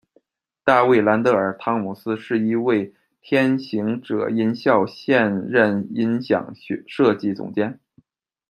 [0.63, 6.55] 大卫·兰德尔·汤姆斯是一位，天行者音效现任音响
[6.87, 7.79] 设计总监。